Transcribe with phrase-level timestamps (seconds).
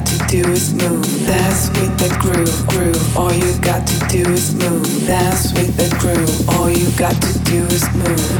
[0.00, 3.16] got to do is move, dance with the groove, groove.
[3.16, 6.48] All you got to do is move, dance with the groove.
[6.48, 8.30] All you got to do is move.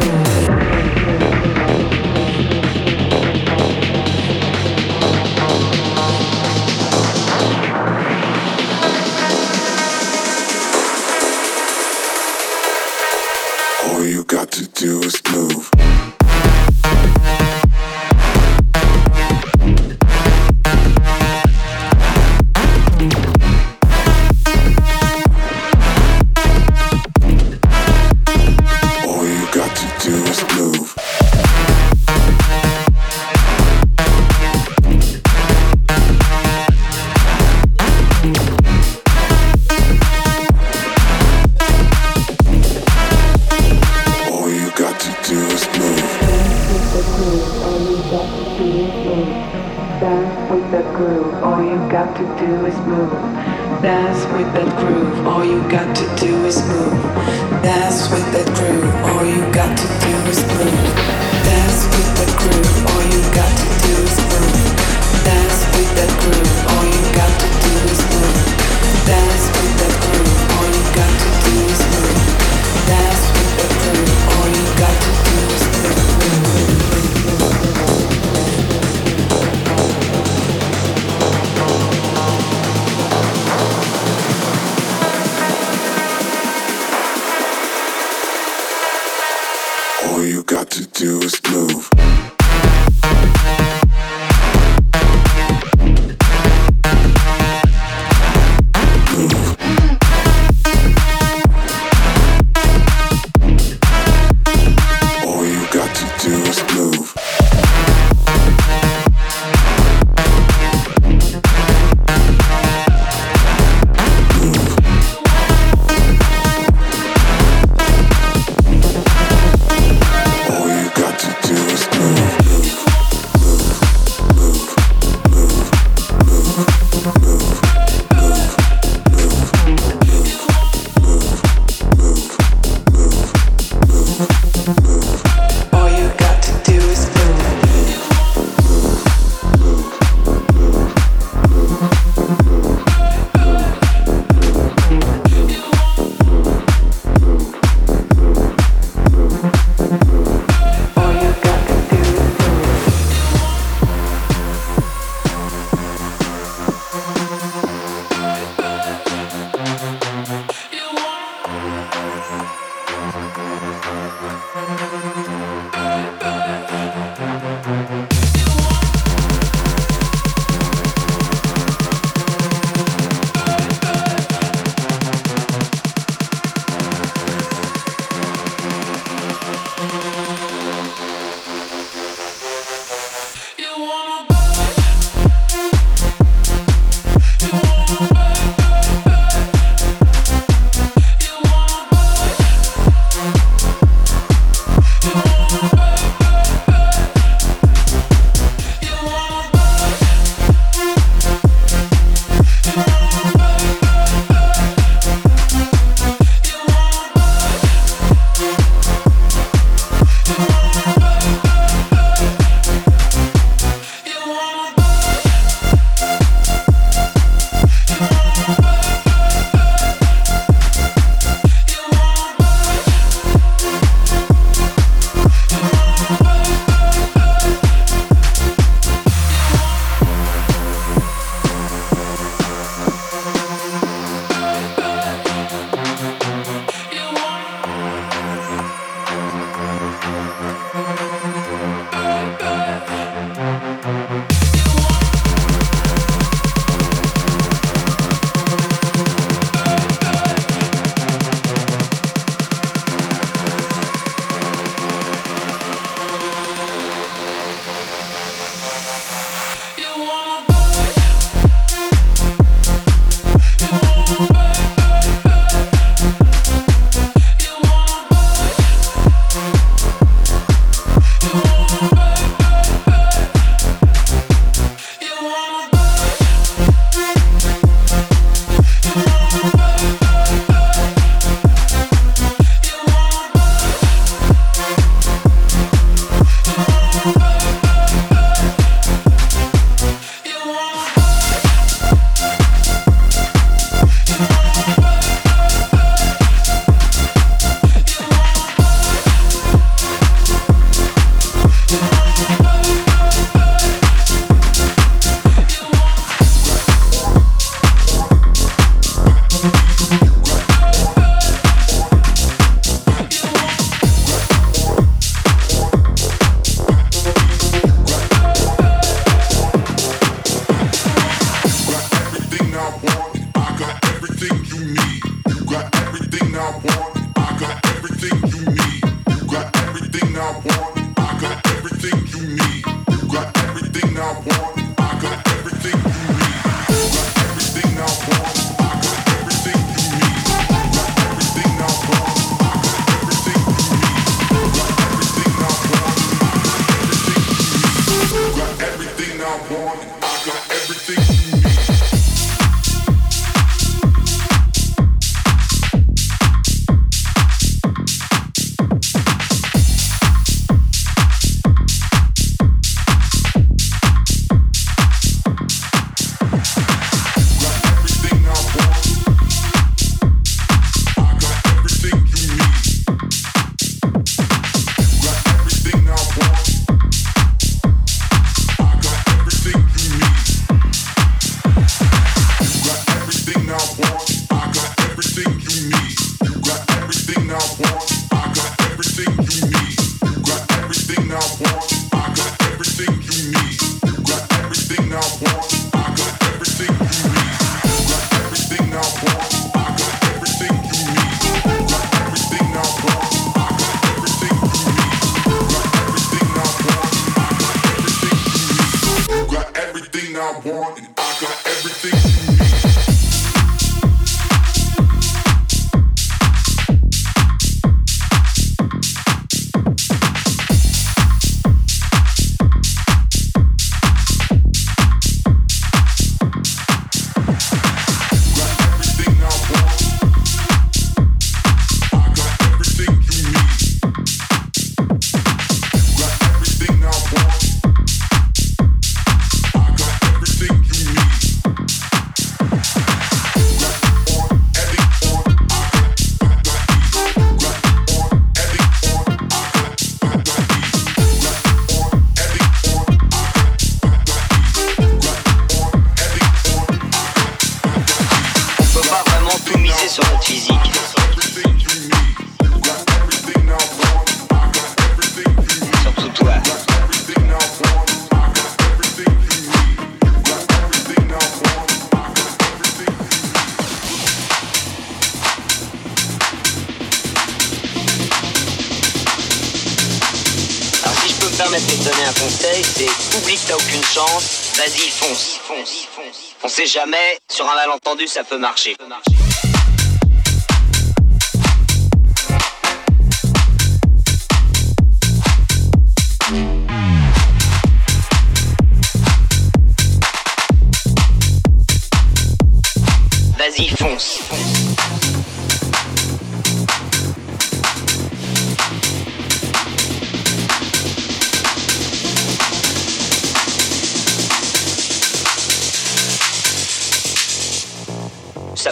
[486.50, 488.08] On ne sait jamais, sur un malentendu.
[488.08, 488.76] Ça peut marcher.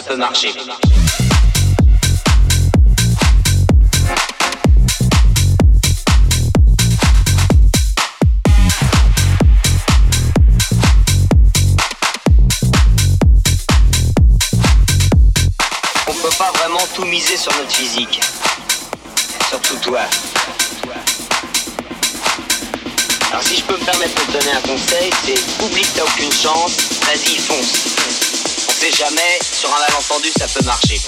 [0.09, 0.51] Peut marcher.
[16.07, 18.19] On peut pas vraiment tout miser sur notre physique.
[19.49, 19.99] Surtout toi.
[23.31, 26.03] Alors si je peux me permettre de te donner un conseil, c'est oublie que t'as
[26.03, 27.98] aucune chance, vas-y fonce
[28.99, 30.99] jamais, sur un malentendu, ça peut marcher.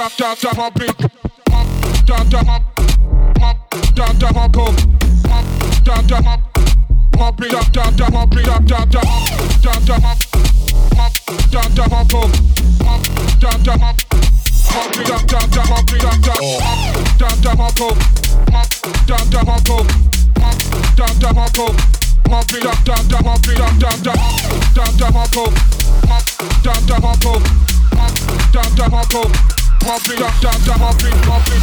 [0.00, 0.89] chop, chop, chop up in
[30.00, 31.60] pop it, drop, drop, drop, pop it, pop it.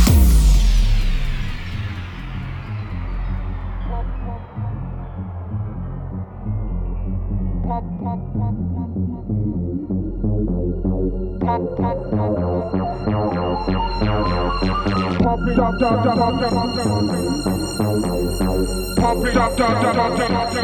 [15.19, 17.17] Pop it up, da da da da da da.
[18.97, 20.62] Pop it up, da da da da da da.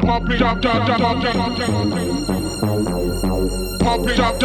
[0.00, 2.43] Pop it up, da da da da da da.
[2.64, 4.44] Pump it up,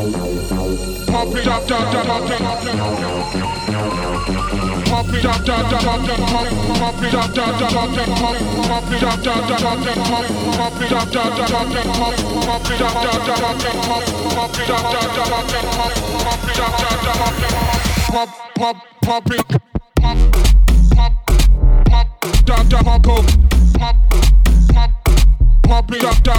[0.00, 1.78] Pop it up, da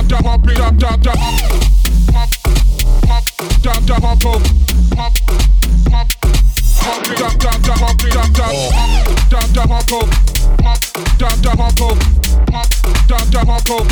[0.01, 1.80] da, pop it up, da da
[3.41, 4.41] dum dum hop hop
[4.97, 5.13] hop
[5.93, 6.07] hop
[6.81, 8.53] hop dum dum dum hop dum dum
[9.29, 10.09] dum dum hop hop
[10.61, 10.79] hop
[11.17, 11.97] dum dum hop hop
[12.53, 12.67] hop
[13.07, 13.87] dum dum hop hop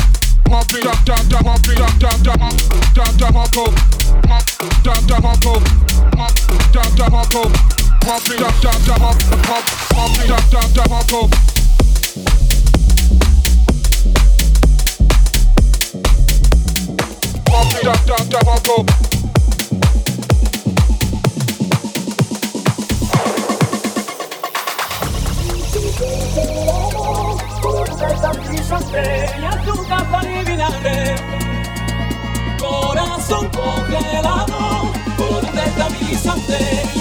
[0.48, 2.54] hop dum dum dum hop dum dum dum hop
[2.94, 3.74] dum dum hop hop
[4.28, 4.44] hop
[4.84, 5.62] dum dum hop hop
[6.16, 6.32] hop
[6.70, 7.50] dum dum hop hop
[8.06, 9.64] hop dum dum dum hop hop
[9.96, 11.30] hop dum dum dum hop hop
[17.50, 19.09] Pop it up, down, down, pop, pop.
[28.90, 31.14] estrellas nunca para adivinarme.
[32.58, 36.99] Corazón congelado, por un.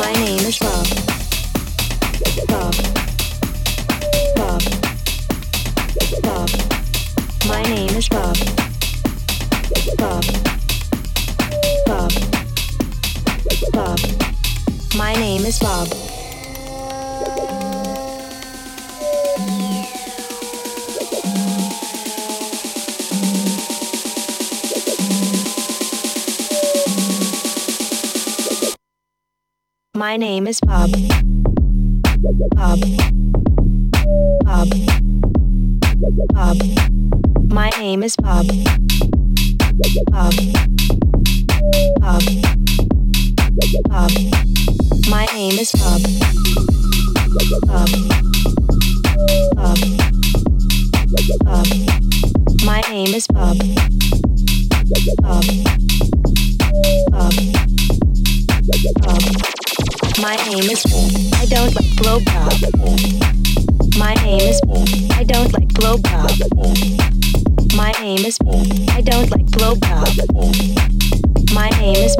[0.00, 0.86] My name is Rob.
[2.48, 2.74] Rob.
[4.38, 4.62] Rob.
[6.24, 6.50] Rob.
[7.46, 8.36] My name is Rob.
[10.00, 10.24] Rob.
[11.86, 12.12] Rob.
[13.74, 14.00] Rob.
[14.96, 16.19] My name is Bob.
[30.00, 30.90] My name is Bob.
[32.56, 32.80] Bob.
[34.46, 34.70] Bob.
[36.32, 36.58] Bob.
[37.52, 38.46] My name is Bob.
[40.10, 40.34] Bob.
[42.00, 42.22] Bob.
[43.90, 44.12] Bob.
[45.10, 46.02] My name is Bob.
[47.66, 47.90] Bob.
[49.54, 49.78] Bob.
[51.44, 51.68] Bob.
[52.64, 53.58] My name is Bob.
[55.20, 55.59] Bob.
[60.20, 60.84] My aim is
[61.34, 62.52] I don't like blow pop.
[63.98, 64.60] My aim is
[65.12, 66.30] I don't like blow pop.
[67.74, 68.38] My aim is
[68.90, 70.08] I don't like blow pop.
[71.54, 72.16] My aim is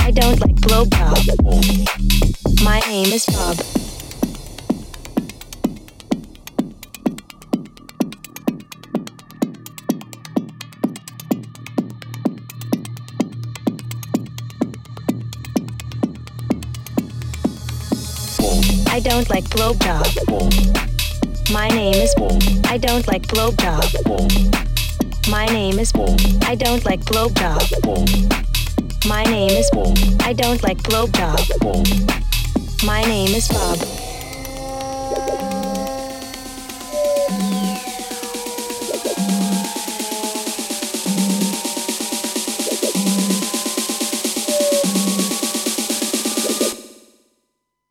[0.00, 1.18] I don't like blow pop.
[2.64, 3.71] My aim is Bob.
[19.22, 20.04] don't like blowjob.
[21.52, 22.12] My name is
[22.64, 23.84] I don't like blowjob.
[25.30, 25.92] My name is
[26.42, 27.62] I don't like blowjob.
[29.06, 29.70] My name is
[30.22, 31.38] I don't like blowjob.
[32.84, 33.78] My name is Bob.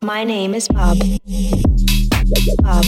[0.03, 1.20] My name is Bob.
[2.57, 2.85] Bob.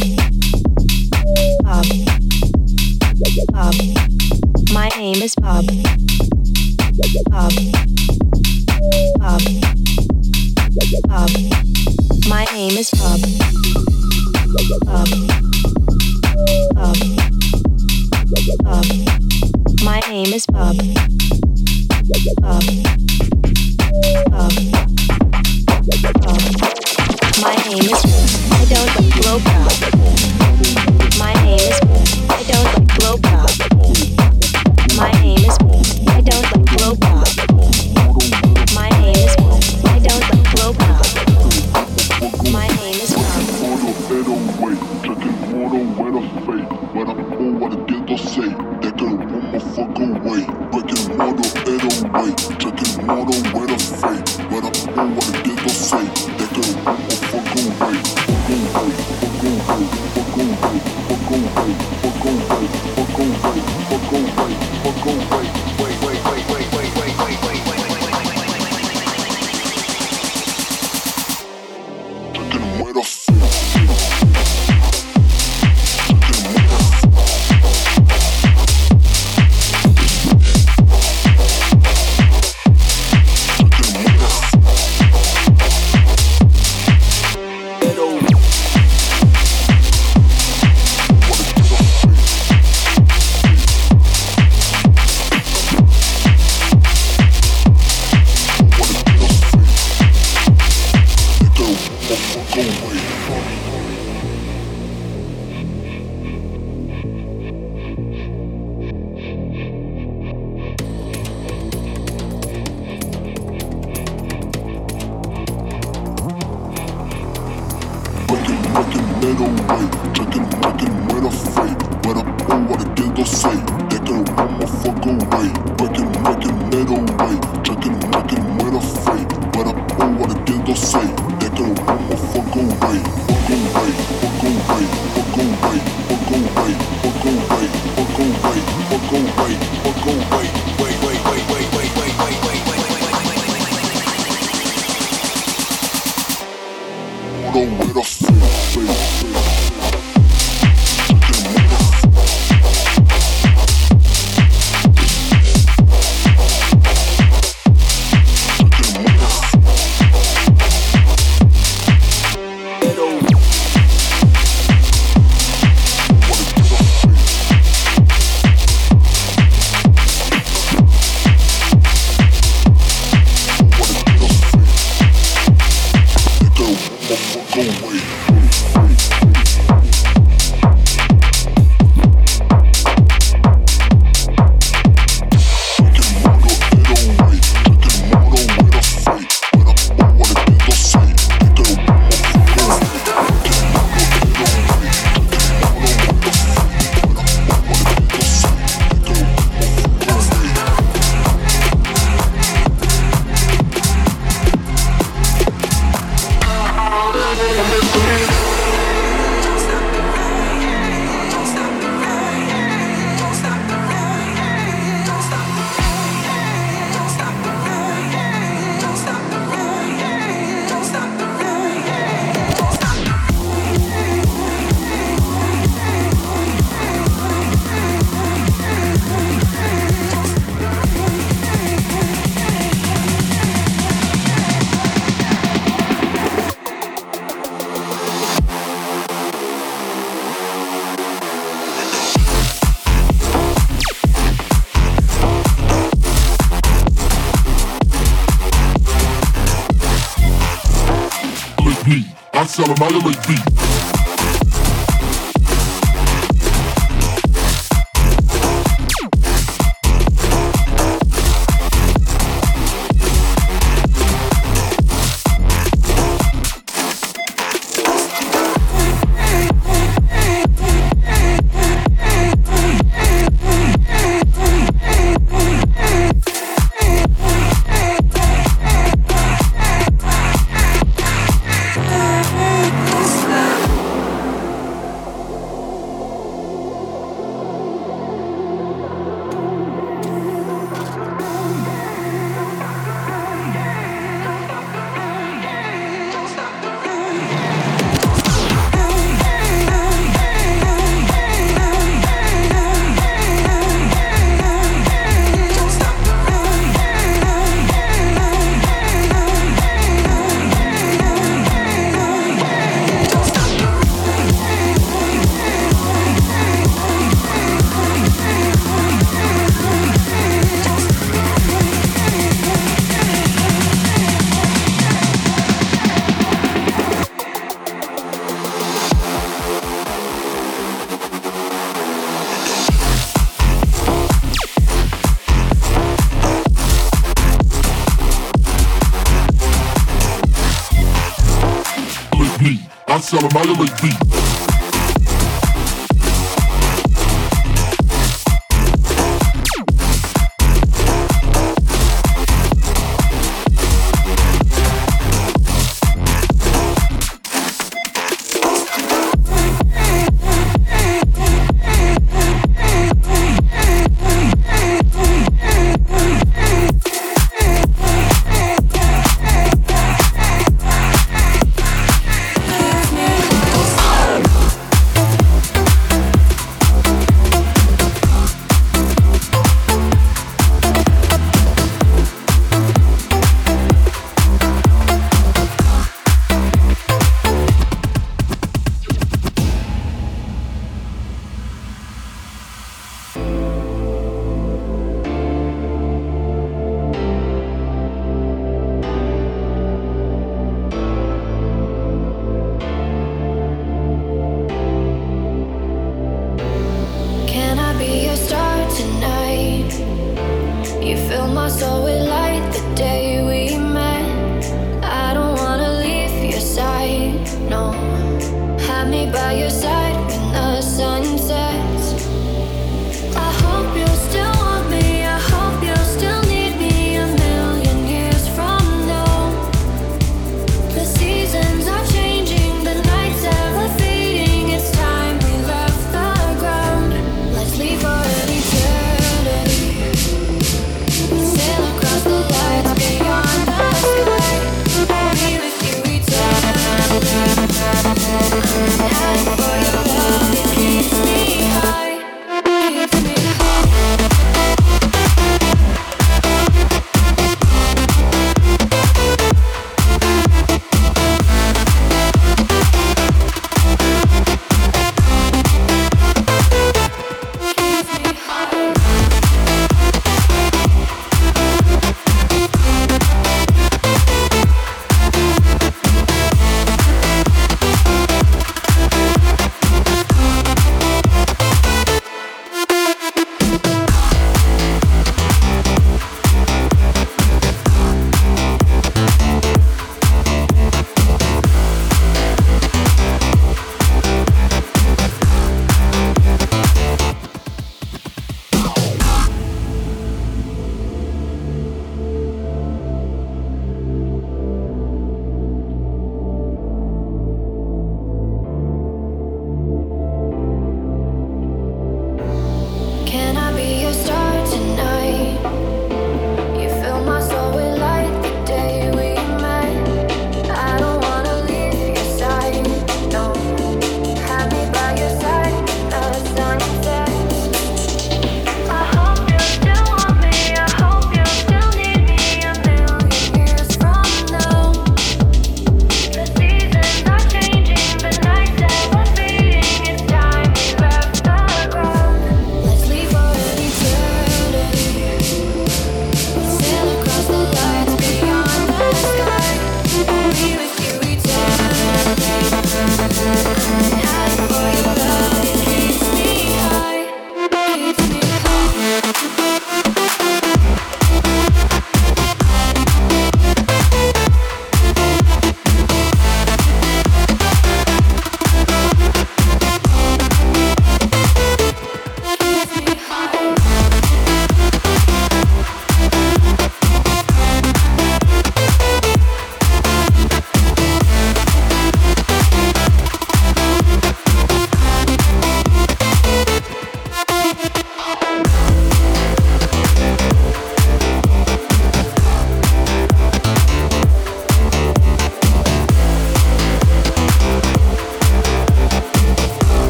[3.52, 3.76] Bob.
[4.74, 5.83] My name is Bob.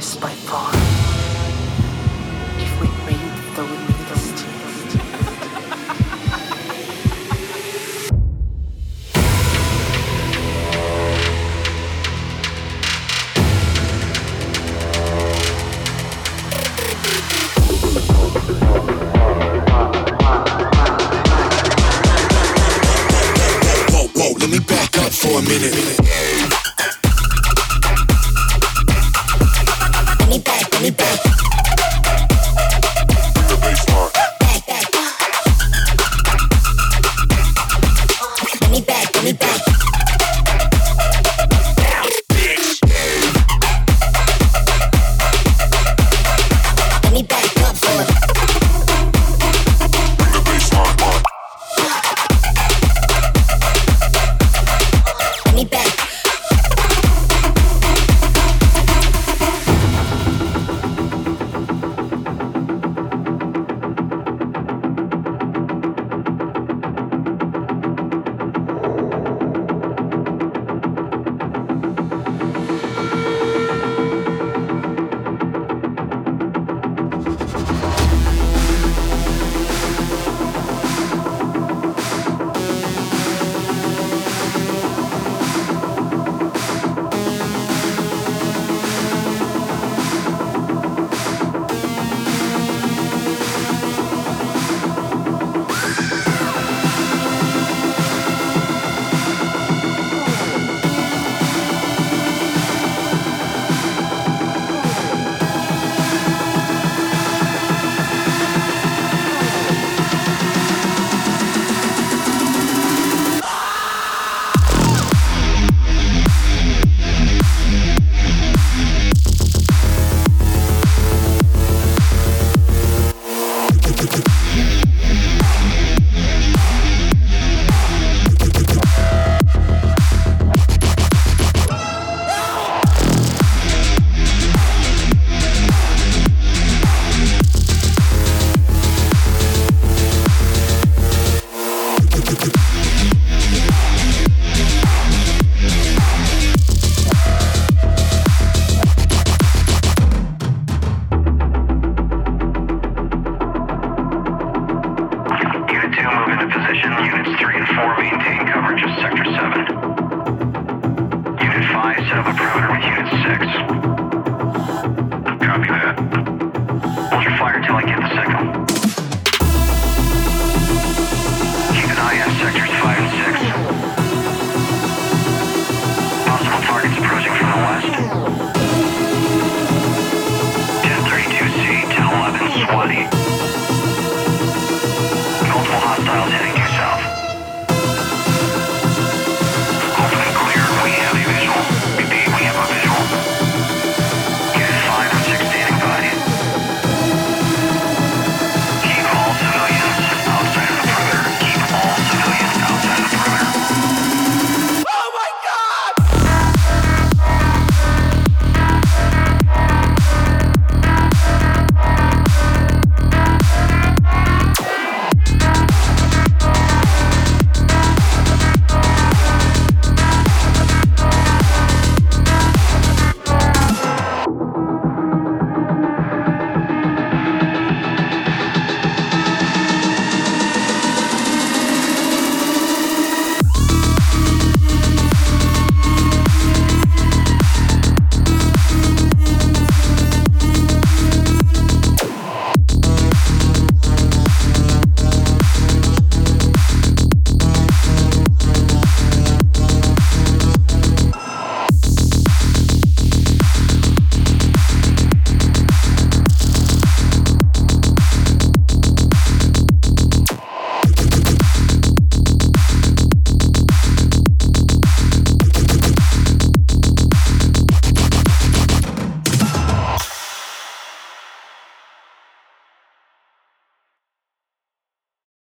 [0.00, 0.29] Set